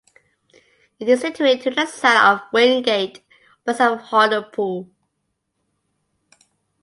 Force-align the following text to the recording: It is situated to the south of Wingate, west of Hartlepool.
It 0.99 1.07
is 1.07 1.21
situated 1.21 1.61
to 1.75 1.81
the 1.81 1.85
south 1.85 2.41
of 2.41 2.47
Wingate, 2.51 3.23
west 3.67 3.79
of 3.81 3.99
Hartlepool. 4.01 4.89